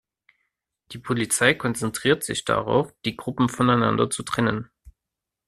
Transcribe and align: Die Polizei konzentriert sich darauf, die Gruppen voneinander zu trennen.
Die 0.93 0.97
Polizei 0.97 1.53
konzentriert 1.53 2.23
sich 2.23 2.43
darauf, 2.43 2.91
die 3.05 3.15
Gruppen 3.15 3.49
voneinander 3.49 4.09
zu 4.09 4.23
trennen. 4.23 4.71